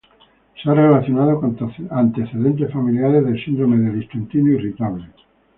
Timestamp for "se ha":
0.59-0.73